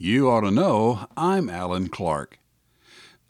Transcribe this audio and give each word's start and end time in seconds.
You 0.00 0.30
ought 0.30 0.42
to 0.42 0.52
know 0.52 1.08
I'm 1.16 1.50
Alan 1.50 1.88
Clark. 1.88 2.38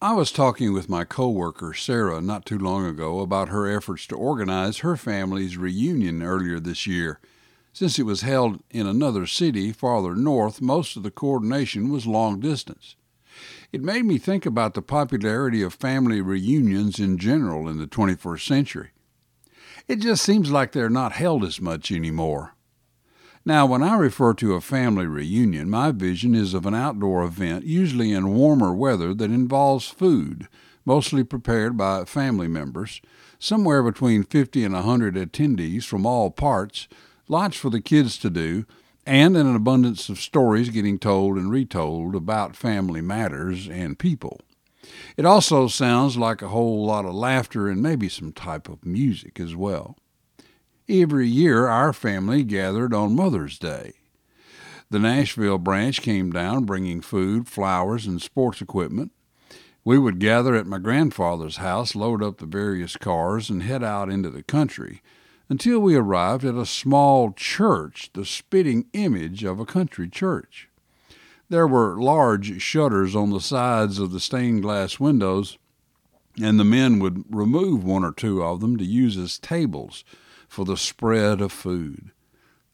I 0.02 0.12
was 0.12 0.30
talking 0.30 0.74
with 0.74 0.86
my 0.86 1.04
coworker 1.04 1.72
Sarah 1.72 2.20
not 2.20 2.44
too 2.44 2.58
long 2.58 2.84
ago 2.84 3.20
about 3.20 3.48
her 3.48 3.66
efforts 3.66 4.06
to 4.08 4.16
organize 4.16 4.80
her 4.80 4.94
family's 4.94 5.56
reunion 5.56 6.22
earlier 6.22 6.60
this 6.60 6.86
year. 6.86 7.20
Since 7.72 7.98
it 7.98 8.02
was 8.02 8.20
held 8.20 8.62
in 8.70 8.86
another 8.86 9.24
city 9.24 9.72
farther 9.72 10.14
north, 10.14 10.60
most 10.60 10.94
of 10.94 11.04
the 11.04 11.10
coordination 11.10 11.88
was 11.88 12.06
long 12.06 12.38
distance. 12.38 12.96
It 13.72 13.82
made 13.82 14.04
me 14.04 14.18
think 14.18 14.44
about 14.44 14.74
the 14.74 14.82
popularity 14.82 15.62
of 15.62 15.72
family 15.72 16.20
reunions 16.20 16.98
in 16.98 17.16
general 17.16 17.66
in 17.66 17.78
the 17.78 17.86
21st 17.86 18.46
century. 18.46 18.90
It 19.86 20.00
just 20.00 20.22
seems 20.22 20.50
like 20.50 20.72
they're 20.72 20.90
not 20.90 21.12
held 21.12 21.44
as 21.44 21.62
much 21.62 21.90
anymore. 21.90 22.57
Now, 23.48 23.64
when 23.64 23.82
I 23.82 23.96
refer 23.96 24.34
to 24.34 24.52
a 24.52 24.60
family 24.60 25.06
reunion, 25.06 25.70
my 25.70 25.90
vision 25.90 26.34
is 26.34 26.52
of 26.52 26.66
an 26.66 26.74
outdoor 26.74 27.24
event, 27.24 27.64
usually 27.64 28.12
in 28.12 28.34
warmer 28.34 28.74
weather, 28.74 29.14
that 29.14 29.30
involves 29.30 29.88
food, 29.88 30.48
mostly 30.84 31.24
prepared 31.24 31.74
by 31.74 32.04
family 32.04 32.46
members, 32.46 33.00
somewhere 33.38 33.82
between 33.82 34.24
50 34.24 34.64
and 34.64 34.74
100 34.74 35.14
attendees 35.14 35.84
from 35.84 36.04
all 36.04 36.30
parts, 36.30 36.88
lots 37.26 37.56
for 37.56 37.70
the 37.70 37.80
kids 37.80 38.18
to 38.18 38.28
do, 38.28 38.66
and 39.06 39.34
an 39.34 39.56
abundance 39.56 40.10
of 40.10 40.20
stories 40.20 40.68
getting 40.68 40.98
told 40.98 41.38
and 41.38 41.50
retold 41.50 42.14
about 42.14 42.54
family 42.54 43.00
matters 43.00 43.66
and 43.66 43.98
people. 43.98 44.42
It 45.16 45.24
also 45.24 45.68
sounds 45.68 46.18
like 46.18 46.42
a 46.42 46.48
whole 46.48 46.84
lot 46.84 47.06
of 47.06 47.14
laughter 47.14 47.66
and 47.66 47.82
maybe 47.82 48.10
some 48.10 48.34
type 48.34 48.68
of 48.68 48.84
music 48.84 49.40
as 49.40 49.56
well. 49.56 49.96
Every 50.90 51.28
year, 51.28 51.66
our 51.66 51.92
family 51.92 52.42
gathered 52.42 52.94
on 52.94 53.14
Mother's 53.14 53.58
Day. 53.58 53.92
The 54.88 54.98
Nashville 54.98 55.58
branch 55.58 56.00
came 56.00 56.30
down 56.30 56.64
bringing 56.64 57.02
food, 57.02 57.46
flowers, 57.46 58.06
and 58.06 58.22
sports 58.22 58.62
equipment. 58.62 59.12
We 59.84 59.98
would 59.98 60.18
gather 60.18 60.54
at 60.54 60.66
my 60.66 60.78
grandfather's 60.78 61.58
house, 61.58 61.94
load 61.94 62.22
up 62.22 62.38
the 62.38 62.46
various 62.46 62.96
cars, 62.96 63.50
and 63.50 63.62
head 63.62 63.84
out 63.84 64.08
into 64.08 64.30
the 64.30 64.42
country 64.42 65.02
until 65.50 65.78
we 65.78 65.94
arrived 65.94 66.46
at 66.46 66.54
a 66.54 66.64
small 66.64 67.32
church, 67.32 68.08
the 68.14 68.24
spitting 68.24 68.86
image 68.94 69.44
of 69.44 69.60
a 69.60 69.66
country 69.66 70.08
church. 70.08 70.70
There 71.50 71.66
were 71.66 72.00
large 72.00 72.62
shutters 72.62 73.14
on 73.14 73.28
the 73.28 73.42
sides 73.42 73.98
of 73.98 74.10
the 74.10 74.20
stained 74.20 74.62
glass 74.62 74.98
windows, 74.98 75.58
and 76.40 76.58
the 76.58 76.64
men 76.64 76.98
would 76.98 77.24
remove 77.28 77.84
one 77.84 78.04
or 78.04 78.12
two 78.12 78.42
of 78.42 78.60
them 78.60 78.78
to 78.78 78.86
use 78.86 79.18
as 79.18 79.38
tables 79.38 80.02
for 80.48 80.64
the 80.64 80.76
spread 80.76 81.40
of 81.40 81.52
food. 81.52 82.10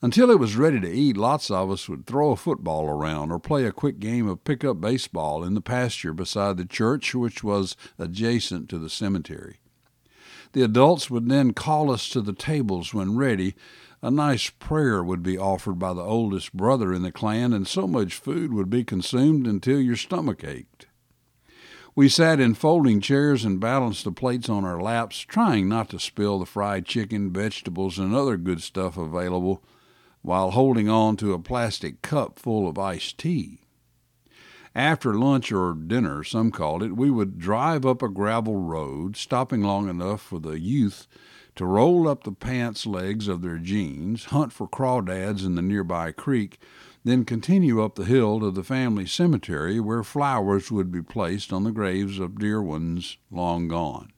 Until 0.01 0.31
it 0.31 0.39
was 0.39 0.57
ready 0.57 0.81
to 0.81 0.91
eat, 0.91 1.17
lots 1.17 1.51
of 1.51 1.71
us 1.71 1.89
would 1.89 2.07
throw 2.07 2.31
a 2.31 2.37
football 2.37 2.87
around 2.87 3.33
or 3.33 3.39
play 3.39 3.65
a 3.65 3.73
quick 3.73 3.99
game 3.99 4.29
of 4.29 4.45
pickup 4.45 4.81
baseball 4.81 5.43
in 5.43 5.55
the 5.55 5.61
pasture 5.61 6.13
beside 6.13 6.57
the 6.57 6.67
church, 6.67 7.15
which 7.15 7.43
was 7.43 7.75
adjacent 7.99 8.69
to 8.69 8.79
the 8.79 8.91
cemetery. 8.91 9.61
The 10.53 10.63
adults 10.63 11.11
would 11.11 11.29
then 11.29 11.53
call 11.53 11.91
us 11.91 12.09
to 12.11 12.21
the 12.21 12.33
tables 12.33 12.95
when 12.95 13.17
ready. 13.17 13.55
A 14.03 14.11
nice 14.11 14.51
prayer 14.51 15.03
would 15.03 15.23
be 15.23 15.39
offered 15.39 15.79
by 15.79 15.95
the 15.95 16.03
oldest 16.03 16.53
brother 16.53 16.93
in 16.93 17.03
the 17.03 17.11
clan, 17.11 17.53
and 17.55 17.67
so 17.67 17.87
much 17.87 18.15
food 18.15 18.53
would 18.53 18.69
be 18.69 18.85
consumed 18.85 19.47
until 19.47 19.81
your 19.81 19.97
stomach 19.97 20.45
ached. 20.45 20.87
We 21.97 22.09
sat 22.09 22.41
in 22.41 22.55
folding 22.55 23.01
chairs 23.01 23.45
and 23.45 23.61
balanced 23.61 24.03
the 24.03 24.11
plates 24.11 24.49
on 24.49 24.65
our 24.65 24.83
laps, 24.83 25.21
trying 25.21 25.69
not 25.69 25.91
to 25.91 26.01
spill 26.01 26.41
the 26.41 26.47
fried 26.47 26.87
chicken, 26.87 27.33
vegetables, 27.33 28.01
and 28.01 28.13
other 28.13 28.37
good 28.37 28.61
stuff 28.63 28.99
available, 28.99 29.63
while 30.21 30.51
holding 30.51 30.89
on 30.89 31.17
to 31.19 31.33
a 31.33 31.39
plastic 31.39 32.03
cup 32.03 32.41
full 32.41 32.69
of 32.69 32.79
iced 32.79 33.19
tea. 33.19 33.61
After 34.75 35.15
lunch 35.15 35.53
or 35.53 35.73
dinner, 35.73 36.25
some 36.25 36.51
called 36.51 36.83
it, 36.83 36.97
we 36.97 37.11
would 37.11 37.39
drive 37.39 37.87
up 37.87 38.03
a 38.03 38.09
gravel 38.09 38.57
road, 38.57 39.17
stopping 39.17 39.63
long 39.63 39.89
enough 39.89 40.21
for 40.21 40.41
the 40.41 40.59
youth 40.59 41.07
to 41.57 41.67
roll 41.67 42.09
up 42.09 42.25
the 42.25 42.33
pants 42.33 42.87
legs 42.87 43.29
of 43.29 43.43
their 43.43 43.59
jeans, 43.59 44.27
hunt 44.27 44.53
for 44.53 44.69
crawdads 44.69 45.45
in 45.45 45.55
the 45.55 45.63
nearby 45.63 46.13
creek, 46.13 46.59
then 47.05 47.25
continue 47.25 47.83
up 47.83 47.95
the 47.95 48.05
hill 48.05 48.41
to 48.41 48.51
the 48.51 48.65
family 48.65 49.07
cemetery 49.07 49.79
where 49.79 50.03
flowers 50.03 50.71
would 50.71 50.91
be 50.91 51.03
placed 51.03 51.53
on 51.53 51.65
the 51.65 51.71
graves 51.73 52.19
of 52.19 52.39
dear 52.39 52.63
ones 52.63 53.19
long 53.31 53.69
gone. 53.69 54.11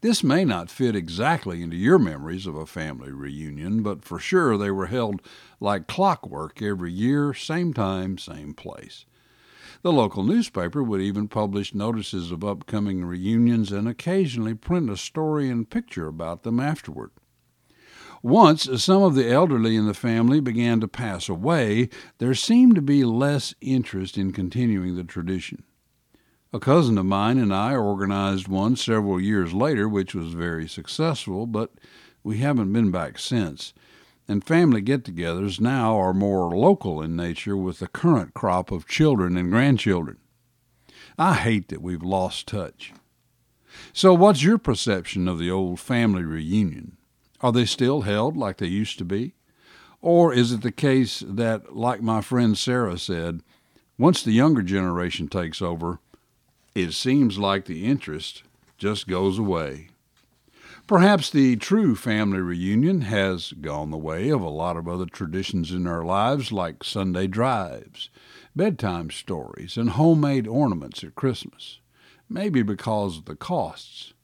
This 0.00 0.24
may 0.24 0.46
not 0.46 0.70
fit 0.70 0.96
exactly 0.96 1.62
into 1.62 1.76
your 1.76 1.98
memories 1.98 2.46
of 2.46 2.56
a 2.56 2.64
family 2.64 3.12
reunion, 3.12 3.82
but 3.82 4.02
for 4.02 4.18
sure 4.18 4.56
they 4.56 4.70
were 4.70 4.86
held 4.86 5.20
like 5.60 5.86
clockwork 5.86 6.62
every 6.62 6.90
year, 6.90 7.34
same 7.34 7.74
time, 7.74 8.16
same 8.16 8.54
place. 8.54 9.04
The 9.82 9.92
local 9.92 10.24
newspaper 10.24 10.82
would 10.82 11.00
even 11.00 11.28
publish 11.28 11.74
notices 11.74 12.30
of 12.30 12.44
upcoming 12.44 13.04
reunions 13.04 13.72
and 13.72 13.88
occasionally 13.88 14.54
print 14.54 14.90
a 14.90 14.96
story 14.96 15.48
and 15.48 15.68
picture 15.68 16.06
about 16.06 16.42
them 16.42 16.60
afterward. 16.60 17.12
Once 18.22 18.68
some 18.82 19.02
of 19.02 19.14
the 19.14 19.30
elderly 19.30 19.76
in 19.76 19.86
the 19.86 19.94
family 19.94 20.40
began 20.40 20.80
to 20.80 20.88
pass 20.88 21.30
away, 21.30 21.88
there 22.18 22.34
seemed 22.34 22.74
to 22.74 22.82
be 22.82 23.02
less 23.04 23.54
interest 23.62 24.18
in 24.18 24.32
continuing 24.32 24.94
the 24.94 25.04
tradition. 25.04 25.62
A 26.52 26.60
cousin 26.60 26.98
of 26.98 27.06
mine 27.06 27.38
and 27.38 27.54
I 27.54 27.74
organized 27.74 28.48
one 28.48 28.76
several 28.76 29.18
years 29.18 29.54
later, 29.54 29.88
which 29.88 30.14
was 30.14 30.34
very 30.34 30.68
successful, 30.68 31.46
but 31.46 31.72
we 32.22 32.38
haven't 32.38 32.72
been 32.74 32.90
back 32.90 33.18
since. 33.18 33.72
And 34.30 34.44
family 34.44 34.80
get 34.80 35.02
togethers 35.02 35.60
now 35.60 35.98
are 35.98 36.14
more 36.14 36.56
local 36.56 37.02
in 37.02 37.16
nature 37.16 37.56
with 37.56 37.80
the 37.80 37.88
current 37.88 38.32
crop 38.32 38.70
of 38.70 38.86
children 38.86 39.36
and 39.36 39.50
grandchildren. 39.50 40.18
I 41.18 41.34
hate 41.34 41.66
that 41.66 41.82
we've 41.82 42.04
lost 42.04 42.46
touch. 42.46 42.92
So, 43.92 44.14
what's 44.14 44.44
your 44.44 44.56
perception 44.56 45.26
of 45.26 45.40
the 45.40 45.50
old 45.50 45.80
family 45.80 46.22
reunion? 46.22 46.96
Are 47.40 47.50
they 47.50 47.64
still 47.64 48.02
held 48.02 48.36
like 48.36 48.58
they 48.58 48.68
used 48.68 48.98
to 48.98 49.04
be? 49.04 49.34
Or 50.00 50.32
is 50.32 50.52
it 50.52 50.62
the 50.62 50.70
case 50.70 51.24
that, 51.26 51.74
like 51.74 52.00
my 52.00 52.20
friend 52.20 52.56
Sarah 52.56 52.98
said, 52.98 53.42
once 53.98 54.22
the 54.22 54.30
younger 54.30 54.62
generation 54.62 55.26
takes 55.26 55.60
over, 55.60 55.98
it 56.72 56.92
seems 56.92 57.36
like 57.36 57.64
the 57.64 57.84
interest 57.84 58.44
just 58.78 59.08
goes 59.08 59.40
away? 59.40 59.88
Perhaps 60.90 61.30
the 61.30 61.54
true 61.54 61.94
family 61.94 62.40
reunion 62.40 63.02
has 63.02 63.52
gone 63.52 63.92
the 63.92 63.96
way 63.96 64.28
of 64.28 64.40
a 64.40 64.48
lot 64.48 64.76
of 64.76 64.88
other 64.88 65.06
traditions 65.06 65.70
in 65.70 65.86
our 65.86 66.04
lives, 66.04 66.50
like 66.50 66.82
Sunday 66.82 67.28
drives, 67.28 68.10
bedtime 68.56 69.08
stories, 69.08 69.76
and 69.76 69.90
homemade 69.90 70.48
ornaments 70.48 71.04
at 71.04 71.14
Christmas, 71.14 71.78
maybe 72.28 72.64
because 72.64 73.18
of 73.18 73.26
the 73.26 73.36
costs. 73.36 74.14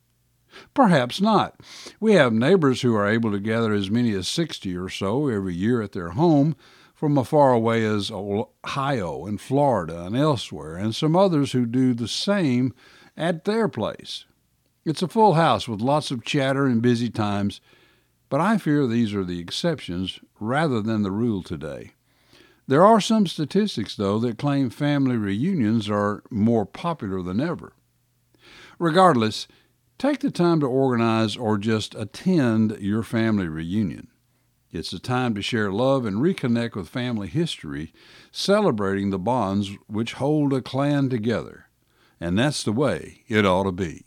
Perhaps 0.74 1.20
not. 1.20 1.60
We 2.00 2.14
have 2.14 2.32
neighbors 2.32 2.82
who 2.82 2.96
are 2.96 3.06
able 3.06 3.30
to 3.30 3.38
gather 3.38 3.72
as 3.72 3.88
many 3.88 4.12
as 4.14 4.26
60 4.26 4.76
or 4.76 4.88
so 4.88 5.28
every 5.28 5.54
year 5.54 5.82
at 5.82 5.92
their 5.92 6.10
home 6.10 6.56
from 6.96 7.16
as 7.16 7.28
far 7.28 7.52
away 7.52 7.84
as 7.84 8.10
Ohio 8.10 9.24
and 9.24 9.40
Florida 9.40 10.02
and 10.02 10.16
elsewhere, 10.16 10.76
and 10.76 10.96
some 10.96 11.14
others 11.14 11.52
who 11.52 11.64
do 11.64 11.94
the 11.94 12.08
same 12.08 12.74
at 13.16 13.44
their 13.44 13.68
place. 13.68 14.24
It's 14.86 15.02
a 15.02 15.08
full 15.08 15.34
house 15.34 15.68
with 15.68 15.82
lots 15.82 16.10
of 16.10 16.24
chatter 16.24 16.64
and 16.64 16.80
busy 16.80 17.10
times, 17.10 17.60
but 18.30 18.40
I 18.40 18.56
fear 18.56 18.86
these 18.86 19.14
are 19.14 19.24
the 19.24 19.40
exceptions 19.40 20.18
rather 20.40 20.80
than 20.80 21.02
the 21.02 21.10
rule 21.10 21.42
today. 21.42 21.92
There 22.66 22.86
are 22.86 23.02
some 23.02 23.26
statistics, 23.26 23.94
though, 23.94 24.18
that 24.20 24.38
claim 24.38 24.70
family 24.70 25.18
reunions 25.18 25.90
are 25.90 26.22
more 26.30 26.64
popular 26.64 27.20
than 27.20 27.40
ever. 27.40 27.74
Regardless, 28.78 29.46
Take 29.98 30.20
the 30.20 30.30
time 30.30 30.60
to 30.60 30.66
organize 30.66 31.38
or 31.38 31.56
just 31.56 31.94
attend 31.94 32.76
your 32.80 33.02
family 33.02 33.48
reunion. 33.48 34.08
It's 34.70 34.92
a 34.92 34.98
time 34.98 35.34
to 35.34 35.42
share 35.42 35.72
love 35.72 36.04
and 36.04 36.18
reconnect 36.18 36.74
with 36.74 36.90
family 36.90 37.28
history, 37.28 37.94
celebrating 38.30 39.08
the 39.08 39.18
bonds 39.18 39.70
which 39.86 40.14
hold 40.14 40.52
a 40.52 40.60
clan 40.60 41.08
together. 41.08 41.68
And 42.20 42.38
that's 42.38 42.62
the 42.62 42.72
way 42.72 43.22
it 43.26 43.46
ought 43.46 43.64
to 43.64 43.72
be. 43.72 44.04